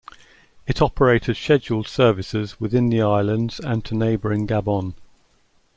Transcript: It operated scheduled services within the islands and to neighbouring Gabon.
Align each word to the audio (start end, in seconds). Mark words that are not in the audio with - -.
It 0.65 0.81
operated 0.81 1.37
scheduled 1.37 1.87
services 1.87 2.59
within 2.59 2.89
the 2.89 3.03
islands 3.03 3.59
and 3.59 3.85
to 3.85 3.93
neighbouring 3.93 4.47
Gabon. 4.47 4.95